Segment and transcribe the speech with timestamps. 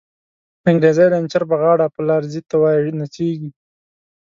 [0.69, 3.49] انگریزی لنچر په غاړه، په لار ځی ته وایی نڅیږی